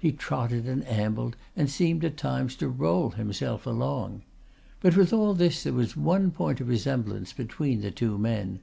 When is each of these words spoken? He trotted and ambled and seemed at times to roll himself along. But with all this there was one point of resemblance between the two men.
He 0.00 0.10
trotted 0.10 0.66
and 0.66 0.88
ambled 0.88 1.36
and 1.54 1.68
seemed 1.68 2.02
at 2.02 2.16
times 2.16 2.56
to 2.56 2.66
roll 2.70 3.10
himself 3.10 3.66
along. 3.66 4.22
But 4.80 4.96
with 4.96 5.12
all 5.12 5.34
this 5.34 5.64
there 5.64 5.74
was 5.74 5.94
one 5.94 6.30
point 6.30 6.62
of 6.62 6.68
resemblance 6.68 7.34
between 7.34 7.82
the 7.82 7.90
two 7.90 8.16
men. 8.16 8.60